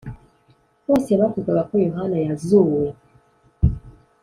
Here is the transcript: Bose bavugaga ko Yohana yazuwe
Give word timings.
Bose 0.85 1.11
bavugaga 1.19 1.61
ko 1.69 1.75
Yohana 1.85 2.17
yazuwe 2.25 2.83